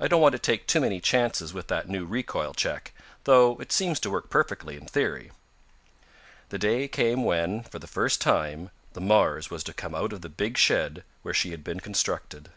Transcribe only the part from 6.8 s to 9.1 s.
came when, for the first time, the